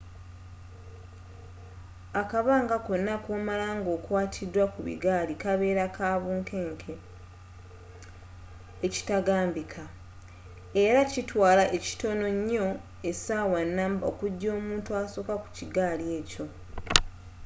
[2.21, 6.93] akabanga konna koomala nga okwatiddwa ku bigaali kabeera ka bunkeenke
[8.85, 9.83] ekitagambika
[10.83, 12.65] ela kyaatwaala ekitono nyo
[13.09, 16.45] essawa numba okujja omuntu asokka ku kigaali ekyo